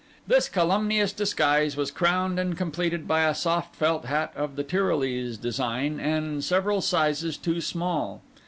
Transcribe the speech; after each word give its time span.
This 0.25 0.49
calumnious 0.49 1.13
disguise 1.13 1.77
was 1.77 1.91
crowned 1.91 2.39
and 2.39 2.57
completed 2.57 3.07
by 3.07 3.25
a 3.27 3.35
soft 3.35 3.75
felt 3.75 4.05
hat 4.05 4.33
of 4.35 4.55
the 4.55 4.63
Tyrolese 4.63 5.37
design, 5.37 5.99
and 5.99 6.43
several 6.43 6.81
sizes 6.81 7.37
too 7.37 7.61
small. 7.61 8.23